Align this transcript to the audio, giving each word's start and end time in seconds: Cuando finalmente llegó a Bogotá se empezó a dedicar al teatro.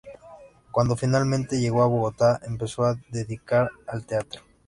Cuando 0.71 0.95
finalmente 0.95 1.59
llegó 1.61 1.83
a 1.83 1.85
Bogotá 1.85 2.39
se 2.39 2.47
empezó 2.47 2.85
a 2.85 2.97
dedicar 3.11 3.69
al 3.85 4.03
teatro. 4.03 4.41